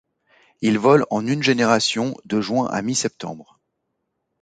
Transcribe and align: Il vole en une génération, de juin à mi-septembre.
Il 0.61 0.79
vole 0.79 1.05
en 1.11 1.27
une 1.27 1.43
génération, 1.43 2.15
de 2.25 2.41
juin 2.41 2.65
à 2.69 2.81
mi-septembre. 2.81 3.59